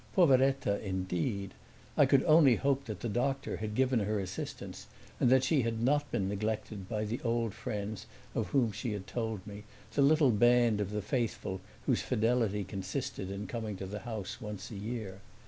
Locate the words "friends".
7.53-8.07